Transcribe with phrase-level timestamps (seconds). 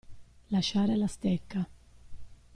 [0.47, 1.69] Lasciare la stecca.